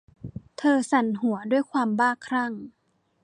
[0.57, 2.51] เธอสั่นหัว ด้วยความบ้าคลั่ง